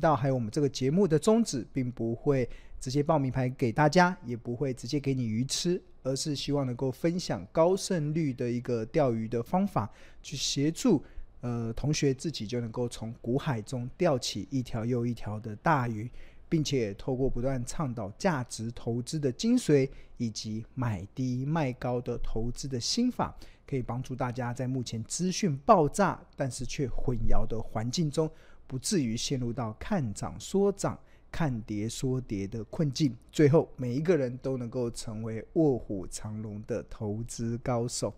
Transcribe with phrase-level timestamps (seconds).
[0.00, 2.48] 道还有我们这个节目的宗旨，并不会
[2.80, 9.88] 直接报名牌给大家，也不会直接给你鱼吃，而是希望能够分享高胜率的一个钓鱼的方法，
[10.22, 11.04] 去协助
[11.42, 16.10] 呃同学自己就能够从股海中钓起一条又一条的大鱼。
[16.50, 23.32] 并且透过不断倡导价值投资的精髓，以及买低卖高的投资的心法，
[23.64, 28.28] 可以帮助大家在目前资讯爆炸但是却混淆的环境中，
[28.70, 30.96] 不至于陷入到看涨说涨、
[31.28, 33.12] 看跌说跌的困境。
[33.32, 38.14] 最后，每一个人都能够成为卧虎藏龙的投资高手。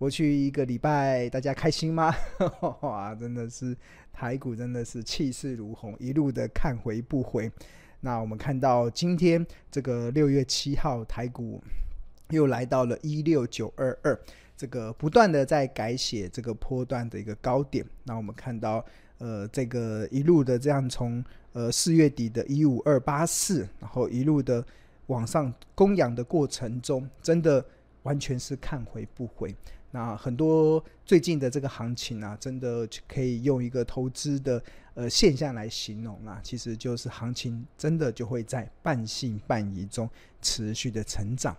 [0.00, 2.12] 过去一个礼拜，大家开心吗？
[2.82, 3.76] 哇，真的是
[4.12, 7.48] 台股真的是气势如虹，一路的看回不回。
[8.00, 11.62] 那我们看到今天这个六月七号，台股
[12.30, 14.18] 又来到了一六九二二，
[14.56, 17.86] 这个不断的在改写这个波段的一个高点。
[18.02, 18.84] 那我们看到，
[19.18, 24.64] 呃，这个一路的这样从呃四月底的一五二八四，然后一路的
[25.06, 27.64] 往上攻扬的过程中，真的
[28.02, 29.54] 完全是看回不回。
[29.90, 34.62] 那很多最近的这个行情啊，真的可以用一个投资的
[34.94, 40.10] 呃现象来形容啊，其实就是行情真的就会在半信半疑中
[40.42, 41.56] 持续的成长。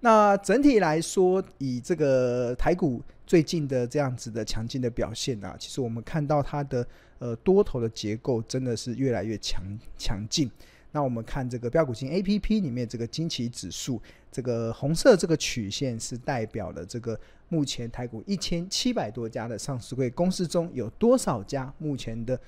[0.00, 9.62] 那整体来说，以这个台股最近的这样子的强劲的表现啊，其实我们看到它的呃多头的结构真的是越来越强
[9.98, 10.50] 强劲。
[10.92, 14.00] 那我们看这个标股金 A P P 里面这个惊奇指数，
[14.32, 22.40] 这个红色这个曲线是代表了这个目前台股一千七百多家的上市柜公司中有多少家目前的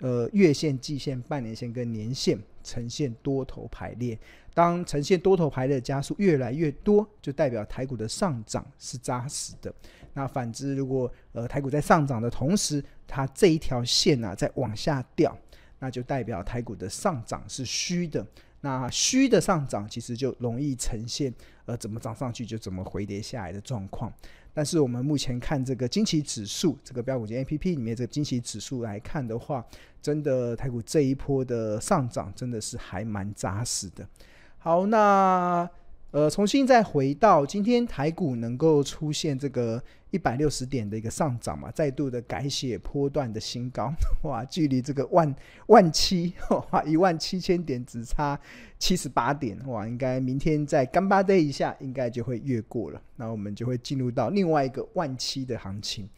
[0.00, 4.18] 呃月线、季线、半年线跟年线呈现多头排列。
[4.52, 9.72] 当呈现多头排列的加速越来越多，就代表台股的上涨是扎实的。
[10.12, 15.36] 那反之，如果呃台股在上涨的同时，它这一条线啊在往下掉。
[15.80, 18.26] 那就代表台股的上涨是虚的，
[18.64, 21.30] 那虚的上涨其实就容易呈现
[21.66, 24.10] 呃怎么涨上去就怎么回跌下来的状况。
[24.54, 29.62] 但是我们目前看这个惊奇指数，这个标股金 A P P 里面这个惊奇指数来看的话，
[30.00, 34.08] 真的台股这一波的上涨真的是还蛮扎实的。
[34.56, 35.68] 好，那。
[36.14, 39.82] 呃，重新再回到今天台股能够出现这个
[40.12, 43.92] 一百六十点的一个上涨嘛，再度的改写波段的新高，
[44.22, 45.34] 哇，距离这个万
[45.66, 46.32] 万七
[46.70, 48.38] 哇一万七千点只差
[48.78, 56.08] 七十八点，哇，应该明天再干巴爹一下，应该就会越过了，那我们就会进入到另外一个万七的行情。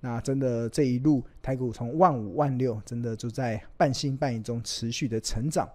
[0.00, 5.66] 那真的这一路台股从万五万六，真的就在半信半疑中持续的成长。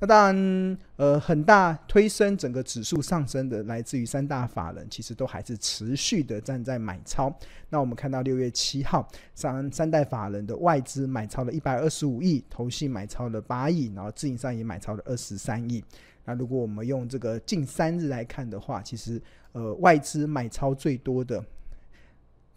[0.00, 7.36] 那当然，呃，很大推升整个指数上升的，来自于三大法人，其实都还是持续的站在买超。
[7.68, 15.82] 那我们看到六月七号，三三大法人的外资买超了一百二十五亿，投信买超了八亿，然后自营商也买超了二十三亿。
[16.24, 19.20] 那如果我们用这个近三日来看的话，其实
[19.52, 21.44] 呃，外资买超最多的。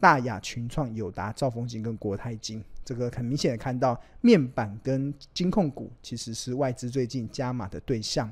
[0.01, 8.29] 大亚、群创、友达、兆丰金跟国泰金，这个很明显的看到面板跟金控股其实是外资最近加码的对象。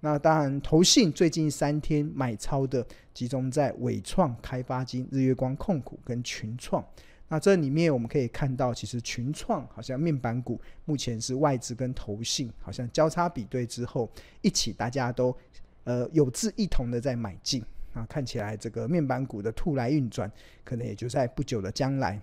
[0.00, 6.82] 那当然，投信最近三天买超的集中在纬创、开发金、日月光控股跟群创。
[7.28, 14.10] 那这里面我们可以看到，其实群创好像面板股目前是外资跟投信好像交叉比对之后，
[14.40, 15.36] 一起大家都
[15.84, 17.62] 呃有志一同的在买进。
[17.92, 20.30] 啊，看起来这个面板股的兔来运转，
[20.64, 22.18] 可能也就在不久的将来。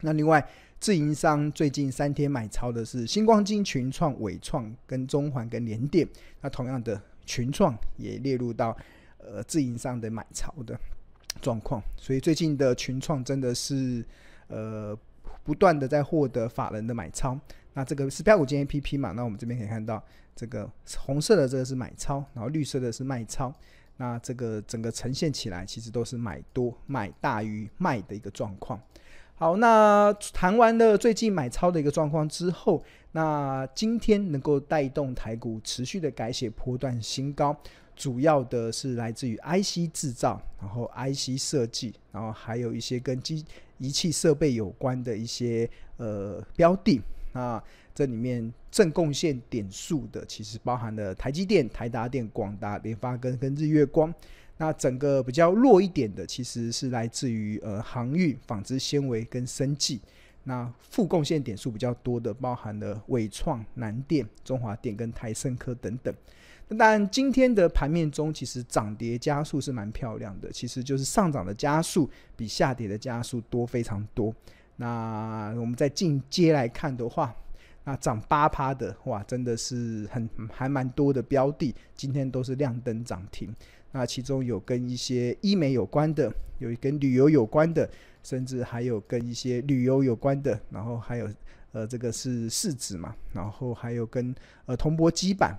[0.00, 0.44] 那另外，
[0.80, 6.08] 自营商最近三天买超的是星光金、群创、伟创跟中环跟联电。
[6.40, 8.76] 那同样的，群创也列入到
[9.18, 10.76] 呃自营商的买超的
[11.40, 11.80] 状况。
[11.96, 14.04] 所以最近的群创真的是
[14.48, 14.96] 呃
[15.44, 17.38] 不断的在获得法人的买超。
[17.74, 19.12] 那这个是飙股金 APP 嘛？
[19.12, 20.02] 那我们这边可以看到，
[20.34, 20.68] 这个
[20.98, 23.54] 红色的这个是买超，然后绿色的是卖超。
[23.96, 28.80] 那这个整个呈现起来，其实都是买多买大于卖的一个状况。
[29.34, 37.56] 好，那谈完了最近买超的一个状况之后，那今天能够带动台股持续的改写波段新高，
[37.96, 43.44] 主要的是来自于 IC 制造，然后 IC 设计，然后还有一些跟机
[43.78, 47.00] 仪器设备有关的一些呃标的
[47.32, 47.62] 啊。
[47.94, 54.12] 这里面正贡献点数的，其实包含了台积电、台达电、广达、联发科跟日月光。
[54.58, 60.00] 那整个比较弱一点的，其实是来自于呃航运、纺织纤维跟生技。
[60.44, 66.14] 那负贡献点数比较多的，包含了伟创、南电、中华电跟台胜科等等。
[66.68, 74.34] 那当然，今天的盘面中，其实涨跌加速是蛮漂亮的，其实就是上涨的加速比下跌的加速多非常多。
[74.76, 77.34] 那我们再进阶来看的话，
[77.84, 83.52] 那涨八趴的哇，真的是很还蛮多的标的，今天都是亮灯涨停。
[83.90, 87.88] 那其中有跟一些医美有关的，有跟旅游有关的，
[88.22, 91.28] 甚至还有跟一些旅游有关的，然后还有
[91.72, 94.34] 呃这个是市值嘛，然后还有跟
[94.66, 95.58] 呃铜箔基板，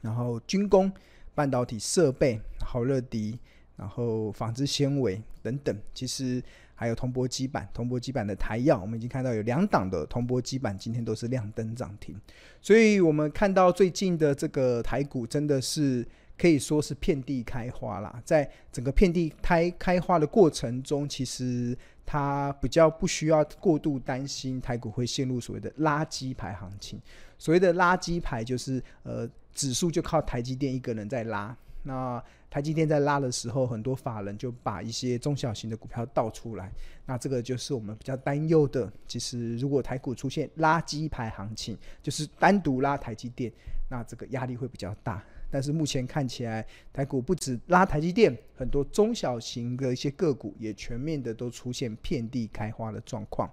[0.00, 0.90] 然后军工、
[1.34, 3.38] 半导体设备、好乐迪，
[3.76, 6.42] 然后纺织纤维等等，其实。
[6.74, 12.20] 还有铜箔基板，铜箔基板的台燿，我们已经看到有两档的铜箔基板今天都是亮灯涨停，
[12.60, 16.06] 所以我们看到最近的这个台股真的是
[16.36, 18.20] 可以说是遍地开花啦。
[18.24, 27.00] 在整个遍地开开花的过程中，其实它比较不需要过度担心台股会陷入所谓的垃圾排行情。
[27.38, 31.56] 所谓的垃圾牌就是呃指数就靠台积电一个人在拉。
[31.86, 32.22] 那
[32.54, 36.70] 台积电在拉的时候，很多法人就把一些中小型的股票倒出来，
[37.04, 38.88] 那这个就是我们比较担忧的。
[39.08, 43.52] 其实，如果台股出现垃圾排行情，就是单独拉台积电，
[43.90, 45.20] 那这个压力会比较大。
[45.50, 53.50] 但是目前看起来，台股不止拉台积电，很多中小型的一些个股也全面的都出现遍地开花的状况。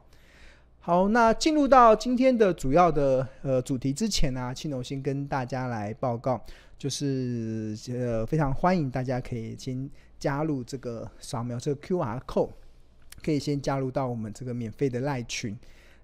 [0.84, 6.44] 好，那进入到今天的主要的呃主题之前呢、庆龙先跟大家来报告，
[6.76, 9.88] 就是呃非常欢迎大家可以先
[10.20, 12.50] 加入这个扫描这个 QR code，
[13.24, 15.56] 可以先加入到我们这个免费的赖群。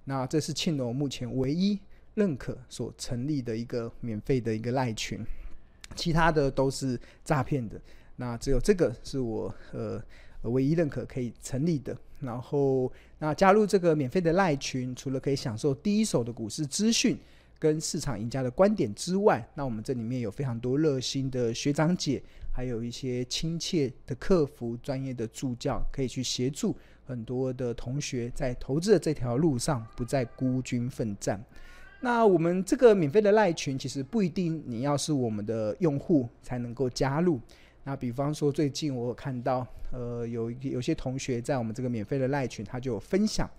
[0.04, 1.80] 那这是庆龙目前唯一
[2.14, 5.26] 认可所成立的一个免费的一个赖群，
[5.96, 7.82] 其他的都是诈骗的。
[8.18, 10.00] 那只有这个是我呃。
[10.44, 17.18] 唯一认可可以成立的，然后那加入这个免费的赖群，除了可以享受第一手的股市资讯
[17.58, 22.22] 跟市场赢家的观点之外，那我们这里面有非常多热心的学长姐，
[22.54, 26.76] 还有一些亲切的客服、专业的助教，可以去协助
[27.06, 31.44] 很多的同学在投资的这条路上不再孤军奋战。
[32.00, 37.40] 那我们这个免费的赖群，其实不一定你要是我们的用户才能够加入。
[37.88, 43.50] 那比方说，最近我有看到，呃，有有些同学在我们这个免费的赖群，他就有分享，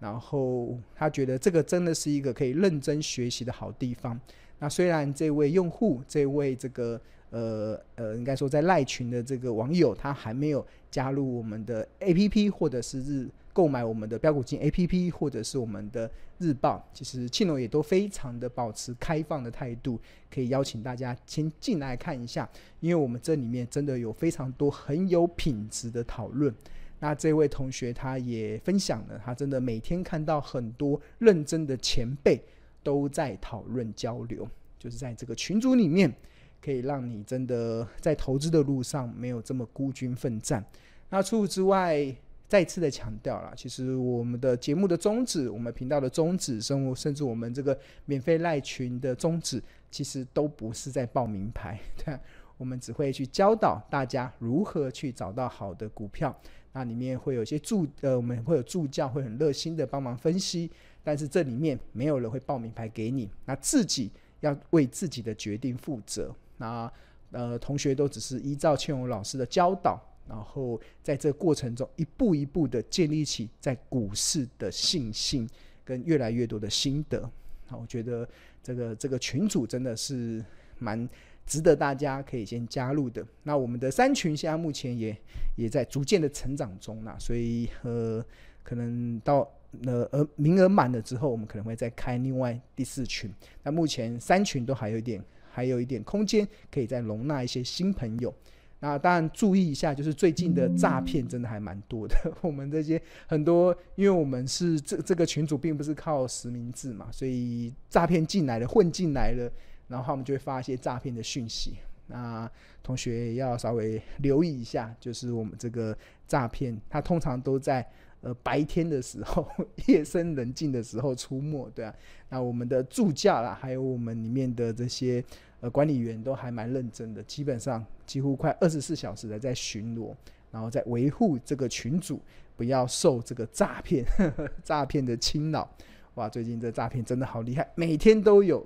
[0.00, 4.20] 然后他觉得这个真的是一个可以认真学习的好地方。
[4.58, 7.00] 那虽然这位用户，这位这个
[7.30, 13.28] 呃呃，应该说在赖群的这个网友，他还没有加入我们的 APP 或者是日。
[13.56, 19.98] 购买我们的标股金 APP 或者是我们的日报，其实庆龙也都非常的保持开放的态度，
[20.30, 22.46] 可以邀请大家先进来看一下，
[22.80, 26.54] 因为我们这里面真的有非常多很有品质的讨论。
[26.98, 32.38] 那这位同学他也分享了，他真的每天看到很多认真的前辈
[32.82, 34.46] 都在讨论交流，
[34.78, 36.14] 就是在这个群组里面，
[36.60, 40.62] 可以让你真的在投资的路上没有这么孤军奋战。
[41.08, 42.14] 那除此之外，
[42.48, 49.60] 再次的强调了，其实我们的节目的宗旨，我们频道的宗旨，甚甚至我们这个免费赖群的宗旨，
[49.90, 52.16] 其实都不是在报名牌， 对，
[52.56, 56.34] 我们只会去教导大家如何去找到好的股票。
[56.72, 60.70] 那里面会有一些助，呃，我们会有助教会很热心的帮忙分析，
[61.02, 66.32] 但是这里面没有人会报名牌给你，那自己要为自己的决定负责。
[66.58, 66.92] 那
[67.32, 70.00] 呃，同学都只是依照庆荣老师的教导。
[70.28, 75.48] 然后在这个过程中，一步一步的建立起在股市的信心，
[75.84, 77.30] 跟越来越多的心得。
[77.66, 78.28] 好，我觉得
[78.62, 80.44] 这个这个群组真的是
[80.78, 81.08] 蛮
[81.46, 83.24] 值得大家可以先加入的。
[83.44, 85.16] 那我们的三群现在目前也
[85.56, 88.24] 也在逐渐的成长中啦，所以呃，
[88.62, 89.48] 可能到
[89.84, 93.32] 呃呃名额满了之后，我们可能会再开另外第四群。
[93.62, 98.34] 那目前三群都还有一点还有一点空间，可以再容纳一些新朋友。
[98.78, 102.14] 那当然注意一下，就是最近的诈骗真的还蛮多的。
[102.42, 109.50] 我们这些很多，因为我们是这这个群组并不是靠实名制嘛，所以诈骗进来了，混进来了，
[109.88, 111.78] 然后我们就会发一些诈骗的讯息。
[112.08, 112.48] 那
[112.82, 115.96] 同学要稍微留意一下，就是我们这个
[116.28, 117.84] 诈骗，它通常都在
[118.20, 119.48] 呃白天的时候，
[119.88, 121.94] 夜深人静的时候出没，对啊。
[122.28, 125.24] 那我们的助教啦，还有我们里面的这些。
[125.70, 130.14] 管理员都还蛮认真的，基本上几乎快二十四小时的在巡逻，
[130.50, 132.20] 然后在维护这个群主
[132.56, 134.04] 不要受这个诈骗、
[134.64, 135.68] 诈骗的侵扰。
[136.14, 138.64] 哇，最近这诈骗真的好厉害，每天都有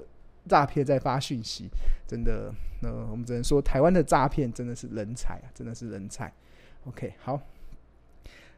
[0.49, 1.69] 诈骗在发讯息，
[2.07, 2.52] 真的，
[2.83, 6.33] 呃，我们只能说台湾的诈骗真的是人才啊，真的是人才。
[6.87, 7.40] OK，好。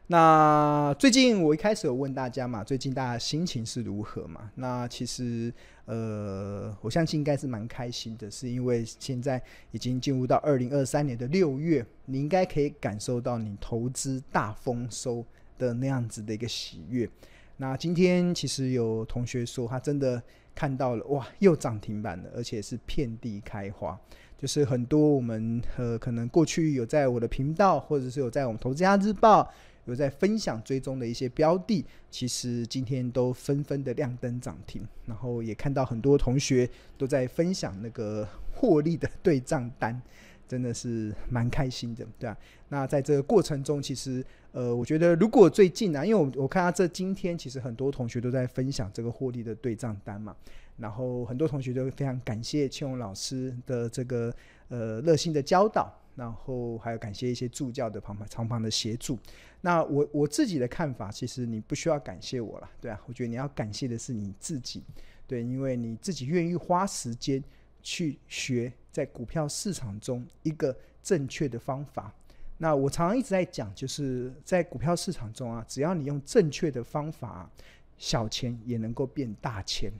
[0.07, 4.51] 那最近我一开始有问大家嘛，最近大家心情是如何嘛？
[4.55, 5.51] 那其实
[5.85, 15.25] 呃，我相信应该是蛮开心的，是因为现在已经进入到二零二三年的六月，你应该可以感受到你投资大丰收
[15.57, 17.09] 的那样子的一个喜悦。
[17.57, 20.21] 那今天其实有同学说，他真的
[20.55, 23.99] 看到了哇，又涨停板了，而且是遍地开花。
[24.37, 29.49] 就是很多我们呃，可能过去有在我的频道，或者是有在我们投资家日报
[29.85, 34.85] 有在分享追踪的一些标的，其实今天都纷纷的亮灯涨停。
[35.05, 40.01] 然后也看到很多同学都在分享那个获利的对账单，
[40.47, 42.37] 真的是蛮开心的，对啊。
[42.69, 50.35] 那在这个过程中，其实呃，我觉得如果最近啊，因为我我看到这今天其实很多同学都在分享这个获利的对账单嘛。
[50.75, 54.33] 然后很多同学都非常感谢庆荣老师的这个
[54.69, 59.17] 呃热心的教导，然后还有感谢一些助教的旁旁长旁的协助。
[59.61, 64.83] 那我我自己的看法，其实你不需要感谢我了，对啊，我觉得你要感谢的是你自己，
[65.25, 67.43] 对，因为你自己愿意花时间
[67.81, 72.13] 去学在股票市场中一个正确的方法。
[72.57, 77.49] 那我常常一直在讲，就是在股票市场中啊，只要你用正确的方法，
[77.97, 79.91] 小钱也能够变大钱。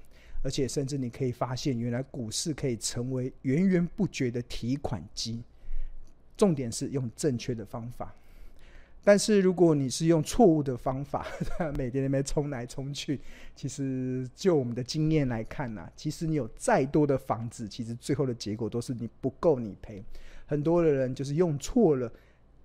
[0.43, 5.41] 而且，甚至你可以发现，原来股市可以成为源源不绝的提款机。
[6.43, 8.13] 重点是用正确的方法。
[9.01, 11.25] 但是，如果你是用错误的方法，
[11.77, 13.17] 每天那边冲来冲去，
[13.55, 20.03] 其实就我们的经验来看呢，其实你有再多的房子，其实最后的结果都是你不够你赔。
[20.45, 22.11] 很多的人就是用错了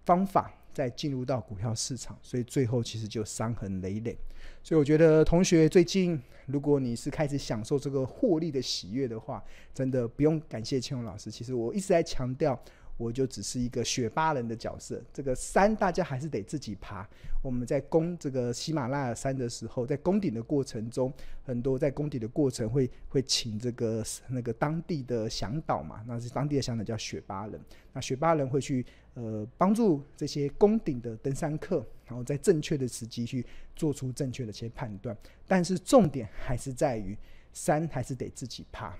[0.04, 0.52] 方法。
[0.70, 4.16] 再进入到股票市场，所以最后其实就伤痕累累。
[4.62, 9.42] 所以我觉得同学最近，如果你是开始享受这个获利的喜悦的话，
[9.74, 11.32] 真的不用感谢庆荣老师。
[11.32, 12.56] 其实我一直在强调。
[12.98, 17.08] 我就只是一个雪巴人的角色，这个山大家还是得自己爬。
[17.40, 21.10] 我们在攻这个喜马拉雅山的时候，在攻顶的过程中，
[21.44, 27.60] 很多在攻顶的过程会会请这个那个当地的向导嘛，那是当地的向导叫雪巴人。
[27.92, 35.16] 那雪巴人会去呃帮助这些攻顶的登山客，然后在正确的时机去做出正确的一些判断。
[35.46, 37.16] 但是重点还是在于
[37.52, 38.92] 山还是得自己爬。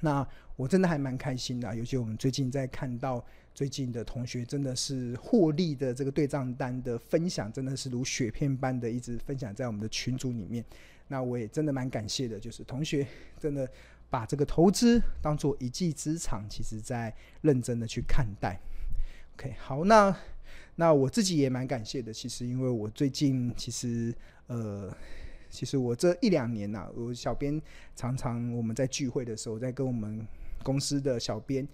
[0.00, 0.26] 那
[0.56, 10.64] 我真的还蛮开心的，尤其我们最近在看到最近的同学，真的是获利的这个对账单的分享，真的是如雪片般的一直分享在我们的群组里面。
[11.08, 13.06] 那我也真的蛮感谢的，就是同学
[13.38, 13.68] 真的
[14.08, 18.58] 把这个投资当做一技之长，其实在认真的去看待。
[19.34, 20.16] OK，好，那
[20.76, 24.14] 那我自己也蛮感谢的，其实因为我最近其实
[24.46, 24.94] 呃。
[25.50, 27.60] 其实我这一两年呐、我小编
[27.96, 30.26] 常常我们在聚会的时候，在跟我们
[30.62, 31.66] 公司的小编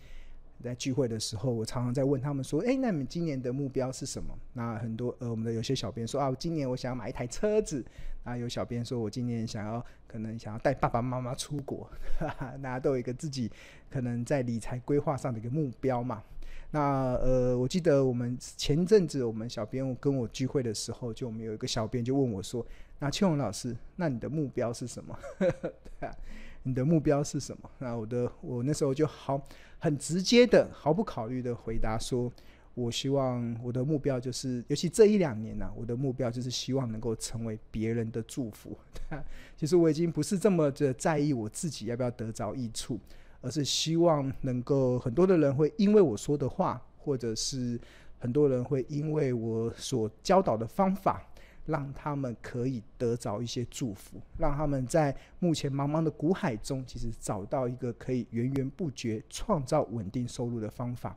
[0.64, 7.84] 在聚会的时候，我常常在问他们说：“哎，那你们今年的目标是什么？”那很多呃，我们的有些小编说：“啊，今年我想要买一台车子。”
[8.24, 11.88] 啊，有小编说：“我今年想要可能想要带爸爸妈妈出国。
[12.18, 13.48] ”哈哈，大家都有一个自己
[13.90, 16.22] 可能在理财规划上的一个目标嘛。
[16.70, 22.66] 那呃，我记得我们前阵子我们小编跟我聚会的时候，就我们有一个小编就问我说。
[22.98, 25.18] 那庆荣老师，那你的目标是什么？
[25.38, 26.14] 对啊，
[26.62, 27.70] 你的目标是什么？
[27.78, 29.40] 那我的我那时候就好
[29.78, 32.32] 很直接的、毫不考虑的回答说，
[32.74, 38.76] 我希望我的目标就是，尤其这一两年呢、啊，我的目标就是希望能够成为别人的祝福。
[38.94, 39.24] 对啊，
[39.56, 42.98] 其实我已经不是这么的在意我自己要不要得着益处，
[43.42, 47.78] 而是希望能够很多的人会因为我说的话，或者是
[48.18, 51.22] 很多人会因为我所教导的方法。
[51.66, 61.16] 让他们可以得着一些祝福，让他们在目前茫茫的股海中，其实找到一个可以源源不绝创造稳定收入的方法。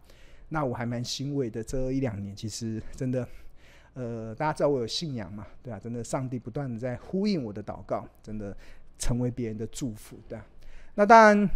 [0.49, 3.27] 那我还蛮欣慰的，这一两年其实真的，
[3.93, 8.57] 呃，大家知道我有信仰嘛，对啊，真的，上帝不断的在呼应我的祷告，真的
[8.97, 10.45] 成为别人的祝福，对啊。
[10.95, 11.49] 那当然。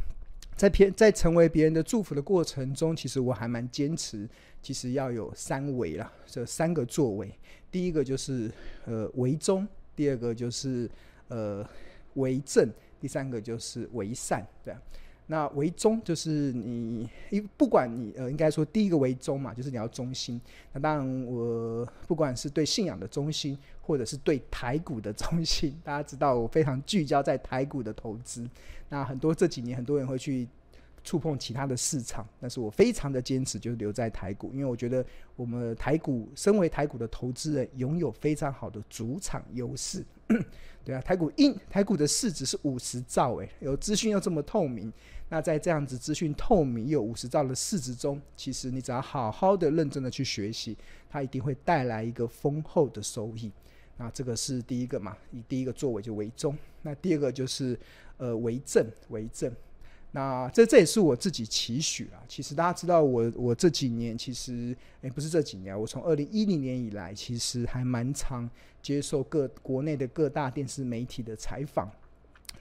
[0.56, 4.28] 在偏在成为别人的祝福的过程中，其实我还蛮坚持，
[4.62, 7.32] 其实要有三维啦，这三个作为。
[7.72, 8.52] 第一个就是
[8.86, 10.90] 呃为忠，第二个就是
[11.28, 11.68] 呃
[12.14, 12.70] 为正，
[13.00, 14.82] 第三个就是为善，对啊。
[15.26, 20.40] 那为忠就是你，一不管你呃，应该说第一个为忠嘛，就是你要忠心。
[20.74, 28.46] 那当然，我不管是对信仰的忠心，或者是对台股的忠心，大家知道我非常聚焦在台股的投资。
[28.94, 30.48] 那很多这几年很多人会去
[31.04, 35.04] 触碰其他的市场，但是我非常的坚持，就留在台股，因为我觉得
[35.36, 40.06] 我们台股身为台股的投资人，拥有非常好的主场优势。
[40.86, 44.94] 对啊，台股硬台股的市值是五十兆，诶，有资讯又这么透明。
[45.28, 50.78] 那在这样子资讯透明又五十兆的市值中，其实你只要好好的认真的去学习，
[51.10, 53.52] 它一定会带来一个丰厚的收益。
[53.98, 56.56] 那这个是第一个嘛，以第一个作为就为忠。
[56.82, 57.80] 那第二个就是
[58.18, 59.52] 呃为正为正。
[60.12, 62.24] 那这这也是我自己期许啊。
[62.28, 68.50] 其实大家知道我我这几年其实诶不是这几年，我从二零一零年以来，其实还蛮常
[68.82, 71.92] 接受各国内的各大电视媒体的采访。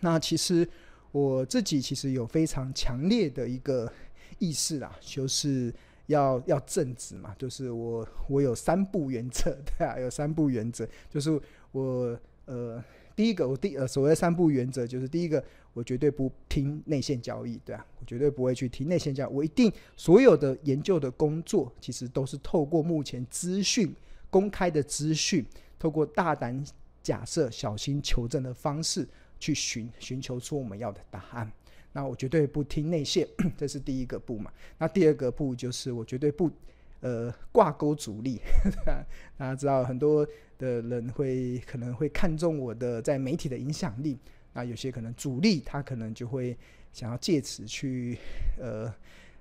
[0.01, 0.69] 那其实。
[1.13, 3.93] 我自己其实有非常强烈的一个
[4.39, 5.71] 意识啦，就是
[6.07, 11.39] 要要正直嘛，就是我我有三不原则， 对啊，有三不原则，就是
[11.73, 12.83] 我呃。
[13.15, 15.43] 第一个，我第呃所谓的三不原则就是第一个，
[15.73, 23.95] 我绝对不听内线交易，对啊，我绝对不会去听内线交易，我一定所有的研究的工作，其实都是透过目前资讯
[24.31, 25.45] 公开的资讯，
[25.79, 26.65] 透过大胆
[27.03, 29.07] 假设、小心求证的方式
[29.39, 31.51] 去寻寻求出我们要的答案。
[31.93, 33.29] 那我绝对不听内线，
[33.59, 34.51] 这是第一个不嘛。
[34.79, 36.51] 那第二个不就是我绝对不。
[37.03, 38.41] 呃，挂钩主力，
[39.37, 44.17] 大家知道很多的人会可能会看重我的在媒体的影响力，
[44.53, 46.57] 那有些可能主力他可能就会
[46.93, 48.17] 想要借此去
[48.61, 48.93] 呃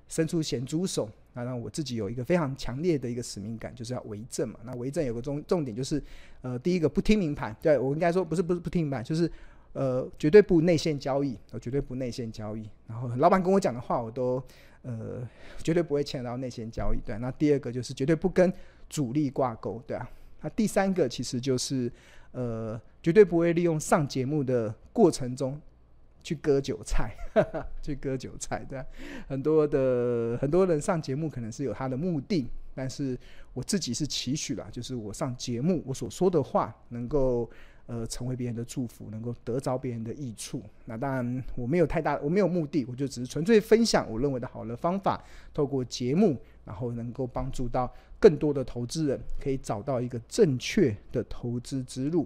[0.07, 4.59] 伸出咸猪手，那让我自己有一个非常强烈的一个使命感，就是要为政嘛。
[4.63, 6.01] 那为政有个重重点就是，
[6.41, 9.31] 呃，第一个不听明盘，对，我应该说不是不是不听明盘，就是
[9.73, 12.69] 呃绝对不内线交易，我绝对不内线交易。
[12.87, 14.43] 然后老板跟我讲的话，我都。
[14.83, 15.21] 呃，
[15.63, 17.15] 绝对不会牵到内线交易，对。
[17.19, 18.51] 那第二个就是绝对不跟
[18.89, 20.09] 主力挂钩，对啊。
[20.41, 21.91] 那第三个其实就是，
[22.31, 25.61] 呃，绝对不会利用上节目的过程中
[26.23, 27.15] 去割韭菜，
[27.83, 28.83] 去割韭菜，对。
[29.27, 33.15] 很多的很多人上节目可能是有他的目的，但是
[33.53, 37.47] 我自己是期许啦，就是我上节目我所说的话能够。
[37.91, 40.63] 呃，成为别人的祝福，能够得着别人的益处。
[40.85, 45.21] 那当然，我没有太大，我没有目的，我就只是纯粹分享我认为的好的方法，
[45.53, 52.25] 透过节目，然后能够帮助到更多的投资人，可以找到一个正确的投资之路。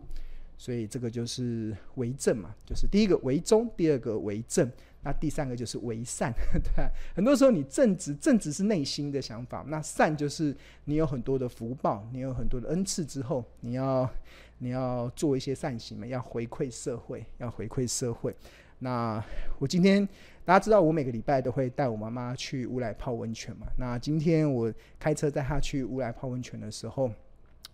[0.55, 4.72] 所以这个就是为正嘛，就是第一个为忠，第二个为正。
[5.01, 10.55] 那第三个就是为善， 对，很多时候你正直，正直是内心的想法，那善就是
[10.86, 14.10] 你有很多的福报，你有很多的恩赐之后，你要
[14.58, 18.36] 你要做一些善行嘛，要回馈社会，要回馈社会。
[18.80, 19.24] 那
[19.60, 20.08] 我今天
[20.44, 23.68] 大家知道，我每个礼拜都会带我妈妈去乌来泡温泉嘛。
[23.78, 27.12] 那今天我开车带她去乌来泡温泉的时候，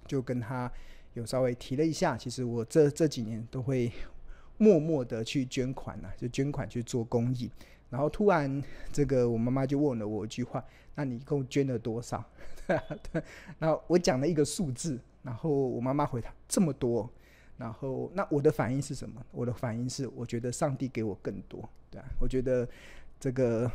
[0.06, 0.72] 就跟她
[1.14, 3.92] 有稍微提了一下，其实我这这几年都会。
[4.58, 7.50] 默默的去捐款呐、啊，就捐款去做公益。
[7.90, 8.64] 然后突然，
[8.94, 10.64] 这个我妈妈就问了我一句话
[10.94, 12.24] ：“那你一共捐了多少？”
[12.68, 12.80] 对，
[13.58, 17.10] 然后我讲了一个数字，然后我妈妈回答：“这么多。”
[17.58, 19.24] 然后那我的反应是什么？
[19.32, 21.68] 我的反应是：我觉得上帝给我更多。
[21.92, 22.68] 对啊，我觉得
[23.20, 23.70] 这个，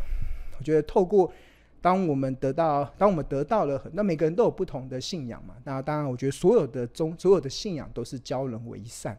[0.59, 1.32] 我觉得透过
[1.80, 5.54] 当我们得到，当我们得到了，那每个人都有不同的信仰嘛。
[5.62, 9.16] 那当然，我觉得所有的宗，所有的信仰都是教人为善。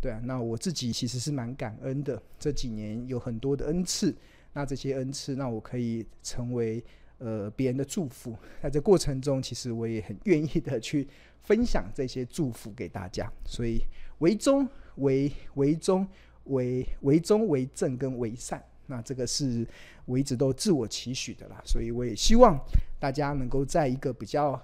[0.00, 2.22] 对啊，那我自己其实是蛮感恩的。
[2.38, 4.16] 这几年有很多的恩赐，
[4.54, 6.82] 那这些恩赐，那我可以成为
[7.18, 8.36] 呃别人的祝福。
[8.62, 11.06] 在这过程中，其实我也很愿意的去
[11.42, 13.30] 分享这些祝福给大家。
[13.44, 13.80] 所以
[14.18, 16.06] 为忠、为为忠、
[16.44, 19.66] 为为忠、为正跟为善，那这个是
[20.04, 21.62] 我一直都自我期许的啦。
[21.64, 22.58] 所以我也希望
[22.98, 24.60] 大家能够在一个比较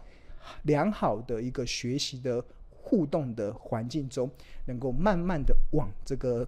[0.62, 2.44] 良好的一个学习的。
[2.84, 4.28] 互动的环境中，
[4.66, 6.46] 能够慢慢的往这个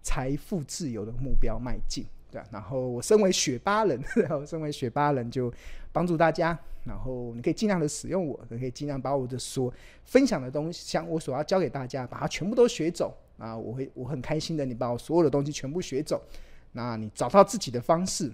[0.00, 2.42] 财富自由的目标迈进，对。
[2.50, 5.52] 然后我身为雪巴人， 然后身为雪巴人就
[5.92, 9.72] 帮助大家，然后你可以尽量的使用我，你可以尽量把我的所
[10.04, 13.56] 分享的东西，像我所要教给大家，把它全部都学走啊！
[13.56, 16.20] 我会我很开心的，你把我所有的东西全部学走，
[16.72, 18.32] 那你找到自己的方式，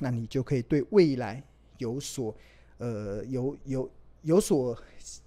[0.00, 1.42] 那你就可以对未来
[1.78, 2.34] 有所
[2.78, 3.90] 呃有有
[4.22, 4.76] 有所。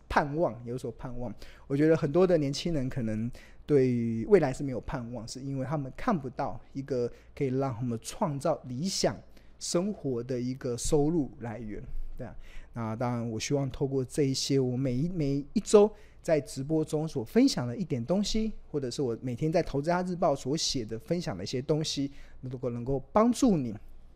[0.09, 1.33] 盼望有所盼望，
[1.65, 3.31] 我觉得很多的年轻人可能
[3.65, 9.17] 对于未来是没有盼望，是因为他们看不到一个可以让他们创造理想
[9.59, 11.81] 生活的一个收入来源，
[12.17, 12.35] 对啊。
[12.73, 23.75] 那当然，我希望透过这一些我每一每一周在直播中所分享的一点东西，或者是我每天在《投资家日报》所写的分享的一些东西，如果能够帮助你。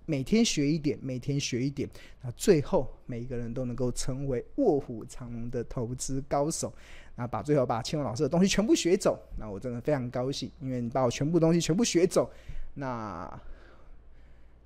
[0.09, 1.89] 每天学一点，每天学一点，
[2.21, 6.73] 那最后每一个人都能够成为卧虎藏龙的投资高手。
[7.17, 12.31] 啊把最后把青龙老师的东西全部学走，那我真的非常高兴，因为你把我全部东西全部学走，
[12.75, 13.41] 那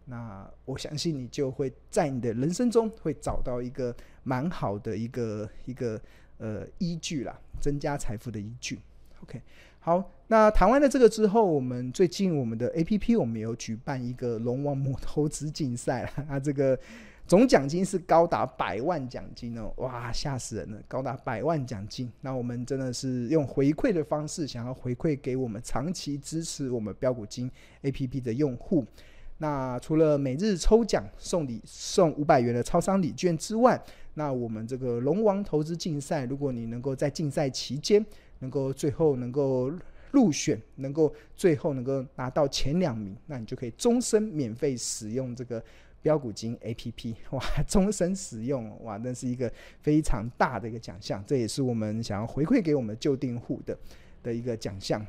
[0.06, 6.00] 那我相信你就会在你的人生中会找到一个蛮好的一个一个
[6.38, 8.80] 呃依据啦，增加财富的依据。
[9.24, 9.42] OK。
[9.84, 16.78] 好，那谈完了这个之后，我们最近我们的 APP 我们有举办一个龙王魔投资竞赛了，那这个
[17.26, 22.08] 总奖金是高达百万奖金哦，哇，吓死人了，高达百万奖金。
[22.22, 27.50] 那我们真的是用回馈的方式，想要回馈给我们长期支持我们标股金
[27.82, 28.86] APP 的用户。
[29.40, 33.82] 那除了每日抽奖送礼送五百元的超商礼券之外，
[34.14, 38.06] 那我们这个龙王投资竞赛，如果你能够在竞赛期间，
[38.42, 39.72] 能够最后能够
[40.12, 45.64] 入选，能够最后能够拿到前两名，那你就可以终身免费使用这个
[46.02, 49.52] 标股金 APP，哇，终身使用，哇，那是一个
[49.82, 53.78] 非常大的一个奖项，这也是我们想要回馈给我们旧订户的
[54.22, 55.06] 的一个奖项。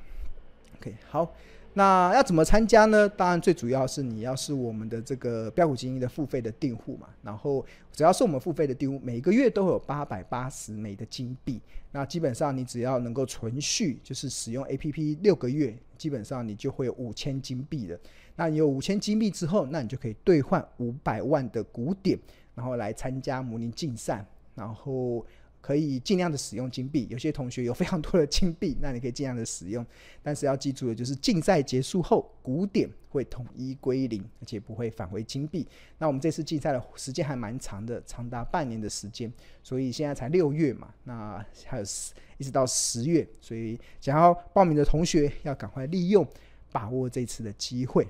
[0.79, 1.35] OK，好。
[1.75, 3.09] 那要怎么参加呢？
[3.09, 7.09] 当然，最主要是你要是我们的这个标股精英的付费的订户嘛。
[7.23, 11.61] 然后，只要是我们付费的订户，每个月都有八百八十枚的金币。
[11.91, 17.99] 那基本上你只要能够存续，就是使用 APP 六个月，基本上你就会有五千金币的。
[18.37, 22.19] 那你有五千金币之后，那你就可以兑换五百万的股点，
[22.55, 25.25] 然后来参加模拟竞赛，然后。
[25.63, 29.87] 可以尽量的使用金币，有些同学有非常多的金币，那你可以尽量的使用。
[30.23, 35.67] 但是要记住的就是，竞赛结束后，股点会统一归零，而且不会返回金币。
[35.99, 46.27] 那我们这次竞赛的时间还蛮长的，长达半年的时间，所以现在才六月嘛，那还有十一直到十月，所以想要报名的同学要赶快利用，
[46.73, 48.05] 把握这次的机会。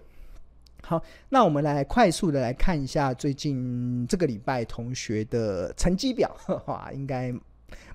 [0.84, 7.32] 好，那我们来快速的来看一下最近这个礼拜同学的成绩表， 哇，应该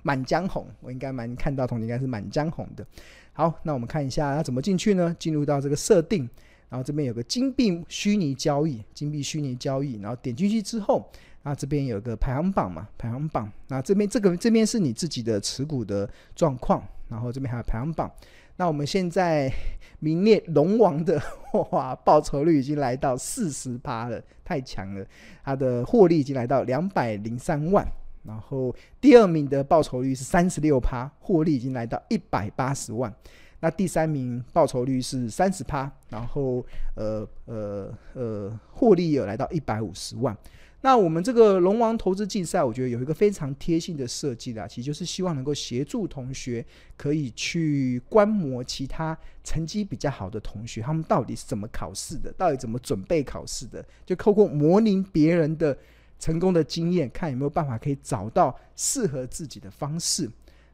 [0.02, 2.84] 满江红，我应该蛮看到同学应该是满江红的。
[3.32, 5.14] 好，那我们看一下要怎么进去呢？
[5.18, 6.28] 进入到这个设定，
[6.70, 11.08] 然后这边有个金币虚拟交易，金币虚拟交易，然后点进去之后，
[11.42, 18.10] 啊这边有个排行榜嘛，排行榜，那这边这个这边是你自己的持股的状况，然后这边还有排行榜。
[18.58, 19.50] 那我们现在
[20.00, 21.20] 名列龙王的
[21.70, 25.06] 哇，报酬率已经来到四十趴了，太强了！
[25.42, 27.86] 它的获利已经来到两百零三万，
[28.24, 33.12] 然后第二名的报酬率是三十六趴，获利已经来到一百八十万。
[33.60, 40.36] 那第三名报酬率是三十趴，然后呃呃呃，获利有来到一百五十万。
[40.80, 46.64] 那我们这个龙王投资竞赛，我觉得有一个非常贴心的设计啦，其实就是希望能够协助同学
[46.96, 55.76] 可以去观摩其他成绩比较好的同学，他们到底是怎么考试的，到底怎么准备考试的，就透过模拟别人的
[56.20, 60.30] 成功的经验，看有没有办法可以找到适合自己的方式。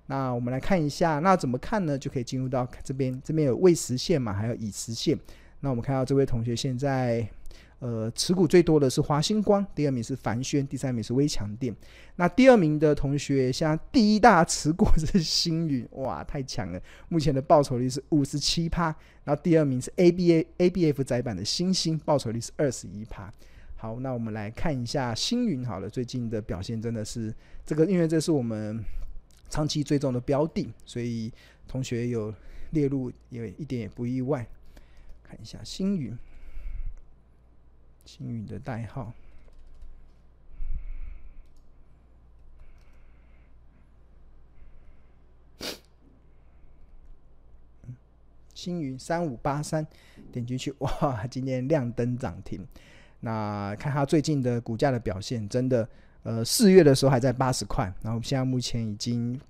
[0.07, 1.97] 那我们来看一下，那怎么看呢？
[1.97, 5.19] 就可以进入到这边，这边有未实现嘛，还有已实现。
[5.61, 7.27] 那我们看到这位同学现在。
[7.81, 11.75] 呃，持股最多的是华星光，第二名是凡轩，第三名是威强电。
[12.17, 16.81] 那第二名的同学，像第一大持股是星云，哇，太强了！
[17.09, 18.95] 目前的报酬率是五十七趴。
[19.25, 23.33] 然后第二名是 A B A A B F 窄板的星星，报酬率是二十一趴。
[23.77, 27.35] 好，那我们来看一下星云，好了，最近的表现真的是
[27.67, 28.83] 这个，因为这是我们
[29.51, 31.31] 长期追踪的标的，所以
[31.69, 32.33] 同学有
[32.71, 34.47] 列入，也一点也不意外。
[35.23, 36.17] 看一下星云。
[38.05, 39.13] 星云的代号，
[48.55, 49.85] 星云三五八三，
[50.31, 52.65] 点进去，哇，今天亮灯涨停。
[53.21, 55.89] 那看它最近的股价的表现，真的，
[56.23, 59.41] 呃，四月的时候还在八十块，然后现在目前已经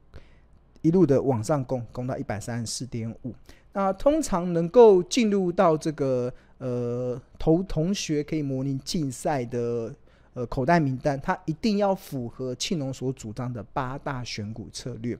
[0.80, 3.34] 一路的往上攻，攻到一百三十四点五。
[3.72, 6.32] 那通常能够进入到这个。
[6.64, 9.94] 呃，投同学可以模拟竞赛的
[10.32, 15.18] 呃口袋名单，它一定要符合庆农所主张的八大选股策略。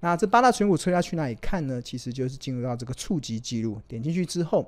[0.00, 1.82] 那这八大选股策略要去哪里看呢？
[1.82, 4.66] 其实就是进入到这个触及记录，点进去之后，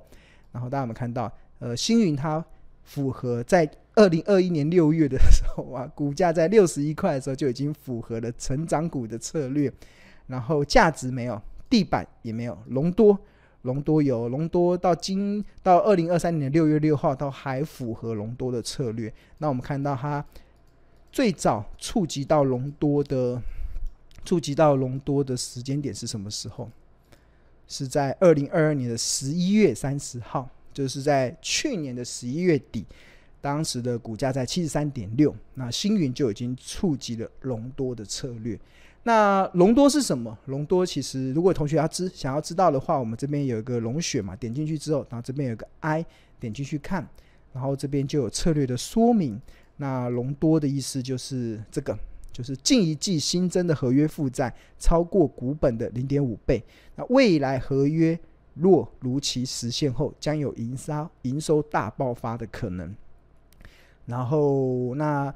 [0.52, 1.32] 然后大家有没有看到？
[1.60, 2.44] 呃，星云它
[2.84, 9.72] 符合在二零二一年六月的时候啊，股价在六十一块的时候就已经符合了成长股的策略，
[10.26, 13.18] 然后价值没有，地板也没有，隆多。
[13.62, 19.12] 隆多有隆多到今到二零二三年六月六号都还符合隆多的策略。
[19.38, 20.24] 那我们看到它
[21.10, 23.40] 最早触及到隆多的
[24.24, 26.70] 触及到隆多的时间点是什么时候？
[27.66, 32.84] 是在二零二二年的十一月三十号，就是在去年的十一月底，
[33.42, 38.58] 当时的股价在七十三点六，那星云就已经触及了隆多的策略。
[39.08, 40.36] 那隆多是什么？
[40.44, 46.04] 隆多其实，如果同学要知想要知道的话，我们这边有一个龙血嘛，点进去之后，然后这边有个 I，
[46.38, 47.08] 点进去看，
[47.54, 49.40] 然后这边就有策略的说明。
[49.78, 51.98] 那隆多的意思就是这个，
[52.30, 56.62] 就是近一季新增的合约负债超过股本的零点五倍。
[56.94, 58.20] 那未来合约
[58.52, 62.94] 若如期实现后，将有营收营收大爆发的可能。
[64.04, 65.34] 然后那。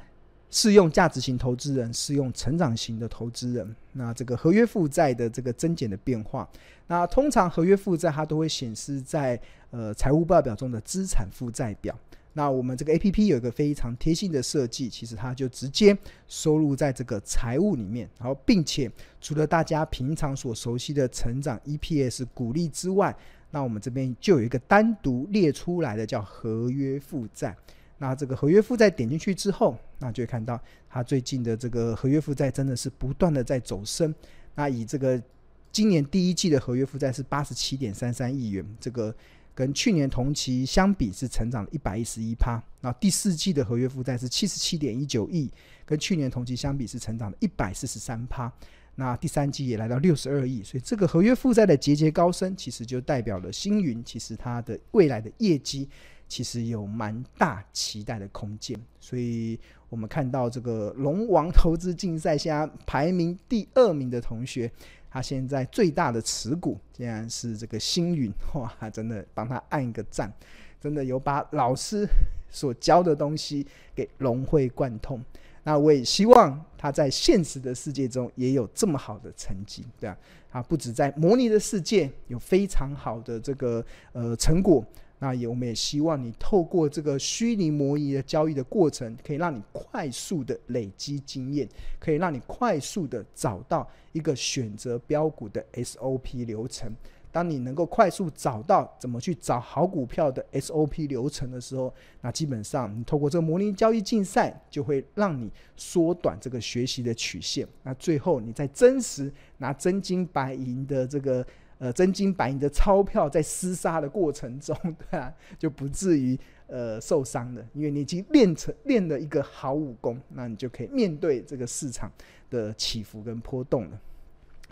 [0.52, 3.74] 适用价值型投资人，适用成长型的投资人。
[3.94, 6.48] 那这个合约负债的这个增减的变化，
[6.86, 11.98] 那通常合约负债它都会显示在呃财务报表中的资产负债表。
[12.34, 15.96] 那我们这个 APP 有一个非常贴心的设计，其实它就直接
[16.28, 23.14] 收录在这个财务里面，然后并且除了大家平常所熟悉的成长 EPS 股利之外，
[23.50, 27.56] 那我们这边就有一个单独列出来的叫合约负债。
[27.98, 30.60] 那这个合约负债点进去之后，那就会看到
[30.90, 34.14] 它最近的这个合约负债真的是不断的在走升。
[34.54, 35.22] 那以这个
[35.70, 39.14] 今年第一季的合约负债是八十七点三三亿元，这个。
[39.54, 45.46] 跟去年同期相比是成长了一百一十一趴，那第四季的合约负债是七十七点一九亿，
[45.84, 48.50] 跟去年同期相比是成长了一百四十三趴，
[48.94, 55.86] 那第三季也来到六十二亿，所以这个合约负债的节节高升，其实就代表了星云其实它的未来的业绩
[56.32, 64.72] 其实有蛮大期待的空间，所以我们看到这个龙王投资竞赛现在排名第二名的同学。
[65.10, 70.32] 他现在最大的持股竟然是这个星云，哇，真的帮他按一个赞，
[70.80, 72.08] 真的有把老师
[72.48, 75.22] 所教的东西给融会贯通。
[75.64, 80.16] 那我也希望他在现实的世界中也有这么好的成绩，对啊，
[80.50, 84.82] 他不止在模拟的世界有非常好的这个呃成果。
[85.24, 91.68] 那也，我们也希望你透过这个虚拟模拟的交易的过程，可以让你快速的累积经验，
[92.00, 96.92] 可以让你快速的找到一个选择标股的 SOP 流程。
[97.30, 107.64] 当你能够快速找到怎么去找好股票的 SOP 流程的时候，那基本上你透过这个模拟交易竞赛，就会让你缩短这个学习的曲线。
[107.84, 111.46] 那最后你在真实拿真金白银的这个。
[111.82, 114.76] 呃，真金白银的钞票在厮杀的过程中，
[115.10, 122.08] 对啊，就不至于呃受伤了，因为你已经练成练了一个好武功，那你就可以面对这个市场
[122.50, 124.00] 的起伏跟波动了。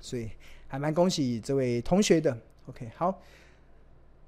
[0.00, 0.30] 所以
[0.68, 2.38] 还蛮恭喜这位同学的。
[2.66, 3.20] OK，好，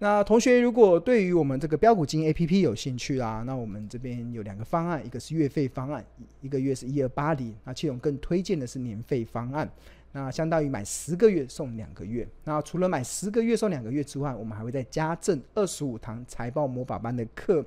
[0.01, 6.05] 那同学如果对于我们这个标股金 APP 有兴趣啦，那我们这边有两个方案，一个是月费方案，
[6.41, 9.71] 一个月是一二八零，那其中更推荐的是年费方案。
[10.13, 12.29] 那相当于买十个月送两个月。
[12.45, 17.65] 那除了买十个月送两个月之外，我们还会再加赠二十五堂财报魔法班的课。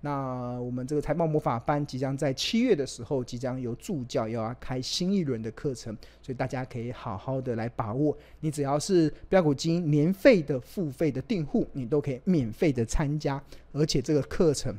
[0.00, 8.14] 那我们这个财报魔法班即将在七月的时候，即将由助教要开新一轮的课程，所以大家可以好好的来把握。
[8.40, 14.76] 你只要是标股金年费的付费的订户，你都可以免费的参加，而且这个课程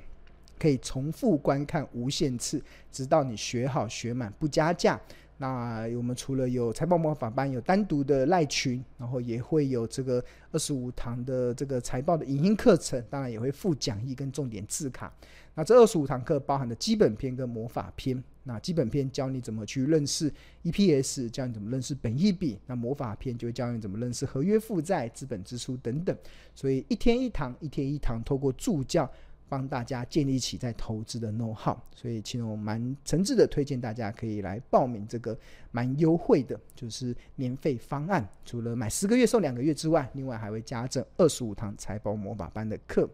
[0.60, 5.02] 可以重复观看无限次，直到你学好学满，不加价。
[5.38, 15.14] 那我们除了有财报魔法班，有单独的赖群，然后也会有这个二十五堂的这个财报的影音课程，当然也会附讲义跟重点字卡。
[15.54, 18.22] 那这二十五堂课包含的基本篇跟魔法篇。
[18.48, 20.32] 那基本篇教你怎么去认识
[20.64, 22.60] EPS，教你怎么认识本益比。
[22.68, 26.16] 那魔法篇就会教你怎么认识合约负债、资本支出等等。
[26.54, 29.10] 所以一天一堂，一天一堂，透过助教。
[29.48, 35.38] 帮大家建立起在投资的 know how，所以其实我蛮诚挚的推荐大家可以来报名这个
[35.72, 38.28] 蛮优惠的，就是年费方案。
[38.44, 43.10] 除了买十个月送两个月之外，另外还会加赠二十五堂财宝魔法班的课。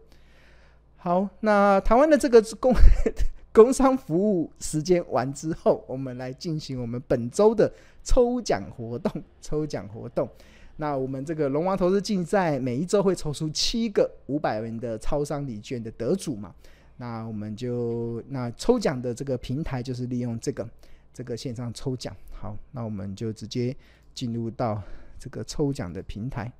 [0.96, 2.72] 好，那台湾的这个工
[3.52, 7.70] 工商服务时间完之后，我们来进行我们本周的
[8.02, 9.22] 抽奖活动。
[9.40, 10.28] 抽奖活动。
[10.76, 16.54] 那我们这个龙王投资竞赛每一周会抽出七个五百元的超商礼券的得主嘛？
[16.96, 20.68] 那我们就那抽奖的这个平台就是利用这个
[21.12, 22.16] 这个线上抽奖。
[22.32, 23.74] 好，那我们就直接
[24.14, 24.82] 进入到
[25.18, 26.52] 这个抽奖的平台。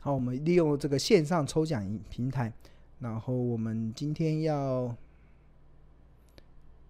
[0.00, 2.52] 好，我们利用这个线上抽奖平台，
[3.00, 4.96] 然后我们今天要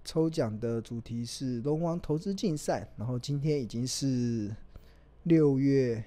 [0.05, 4.55] 抽奖的主题是龙王投资竞赛，然后今天已经是
[5.23, 6.05] 六月，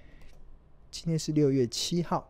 [0.91, 2.29] 今天是六月七号，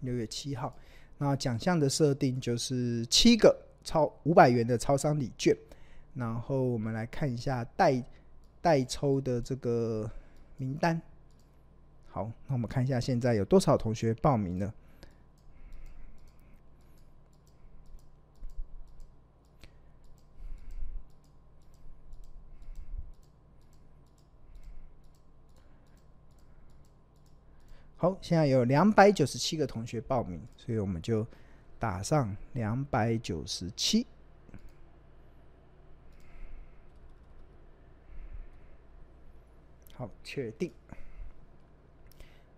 [0.00, 0.76] 六月七号，
[1.18, 5.56] 那奖项的设定就是七个超五百元的超商礼券。
[6.14, 8.02] 然后我们来看一下待
[8.62, 10.10] 待抽的这个
[10.56, 11.00] 名单。
[12.08, 14.72] 好，那我们看一下现在有多少同学报名了。
[27.96, 31.26] 好，现在有两百九十七个同学报名，所以我们就
[31.78, 34.06] 打上两百九十七。
[39.96, 40.70] 好，确定。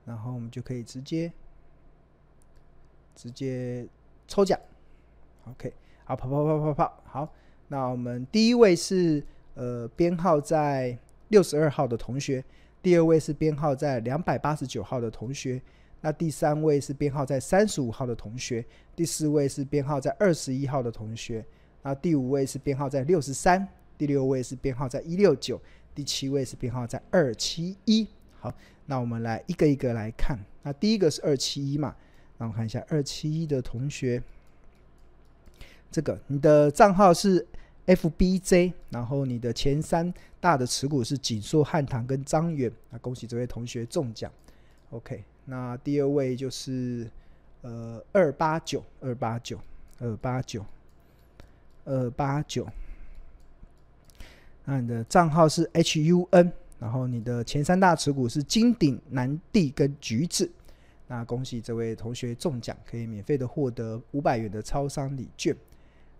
[0.05, 1.33] 然后我们就可以直接
[3.15, 3.87] 直接
[4.29, 4.59] 抽奖。
[5.49, 5.73] OK，
[6.05, 7.33] 好，跑跑跑跑跑，好，
[7.69, 12.45] 那我们第一位是呃编号在六十二号的同学，
[12.83, 15.61] 第二位是编号在两百八十九号的同学，
[16.01, 21.45] 那第三位是编号在三十五号的同学，第四位是编号在二十一号的同学，
[21.83, 23.69] 那第五位是编号在六十三，
[23.99, 25.61] 第六位是编号在一六九，
[25.97, 28.07] 第七位是编号在二七一。
[28.39, 28.53] 好，
[28.85, 31.97] 那我们来一个一个来看，那第一个是二七一嘛，
[32.37, 34.23] 那我看一下二七一的同学。
[35.91, 37.47] 这个你的账号是
[37.87, 44.31] FBJ，然后你的前三大的持股是锦硕、汉唐跟张远，那恭喜这位同学中奖。
[44.91, 47.11] OK，那第二位就是
[47.63, 49.59] 呃二八九二八九
[49.99, 50.65] 二八九
[51.87, 52.69] 二八九，
[54.69, 56.51] 那你的账号是 HUN，
[56.81, 60.51] 然后你的前三大持股是金鼎、南帝跟橘子，
[61.07, 65.57] 那恭喜这位同学中奖，可以免费的获得五百元的超商礼券。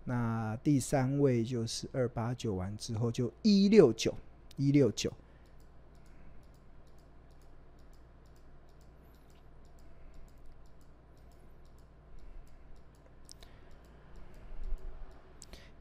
[0.05, 4.15] 那第三位就是二八九完之后就一六九
[4.55, 5.11] 一六九，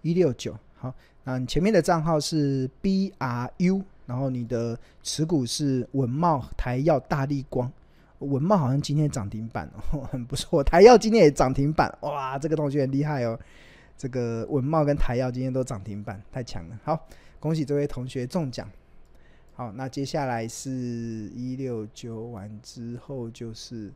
[0.02, 0.59] 一六九。
[0.87, 0.94] 好，
[1.25, 7.70] 那你前面的账号是 BRU，然后你的持股是文茂、台燿、大立光，
[8.20, 13.38] 文茂好像今天涨停板哦， 很不错，台燿今天也涨停板，哇，这个同学很厉害哦。
[13.99, 16.79] 这个文茂跟台燿今天都涨停板，太强了。
[16.85, 17.09] 好，
[17.40, 18.70] 恭喜这位同学中奖。
[19.55, 23.90] 好，那接下来是一六九完之后就是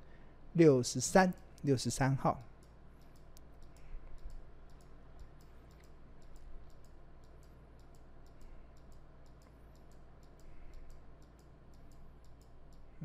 [0.55, 2.43] 六十三，六十三号。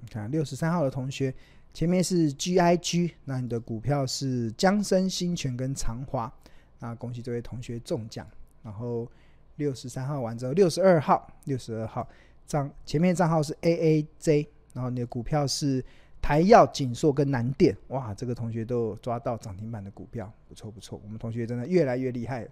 [0.08, 1.34] 看六十三号的同学，
[1.74, 6.32] 前面是 GIG，那你的股票是江森新泉跟长华。
[6.80, 8.28] 那恭喜这位同学中奖，
[8.62, 9.10] 然后
[9.56, 12.08] 六十三号完之后，六十二号，六十二号
[12.46, 15.84] 账前面账号是 AAJ，然后你的股票是
[16.22, 22.48] 台燿、景硕跟南电，哇，这个同学都抓到涨停板的股票，不错不错，我们同学真的越来越厉害。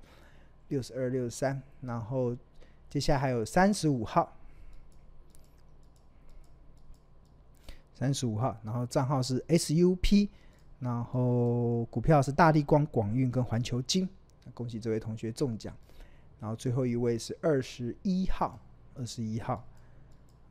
[0.70, 2.36] 六十二、六十三，然后
[2.90, 4.36] 接下来还有三十五号，
[7.94, 10.30] 三十五号，然后账号是 SUP。
[10.80, 14.10] 然后股票是大地光、广运跟环球金，
[14.54, 15.74] 恭喜这位同学中奖。
[16.42, 18.60] 然后最后一位是二十一号，
[18.94, 19.66] 二十一号，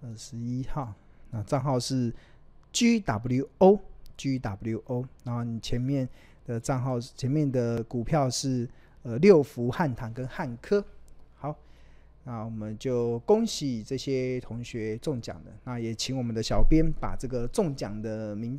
[0.01, 0.95] 二十一号，
[1.31, 2.11] 那账号是
[2.73, 3.79] GWO
[4.17, 5.05] GWO。
[5.23, 6.09] 然后你前面
[6.47, 8.67] 的账号前面的股票是
[9.03, 10.83] 呃六福、汉唐跟汉科。
[12.25, 15.53] 那我们就恭喜这些同学中奖的。
[15.65, 18.59] 那也请我们的小编把这个中奖的名。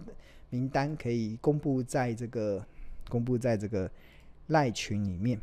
[0.49, 2.63] 名单可以公布在这个
[3.09, 3.89] 公布在这个
[4.49, 5.35] 赖群里面，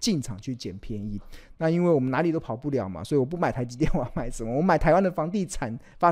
[0.00, 1.20] 进场去捡便宜。
[1.58, 4.52] 那因为我们哪里都跑不了嘛，所以我不买台积电，我要买什么？
[4.52, 6.06] 我买台湾的房地产发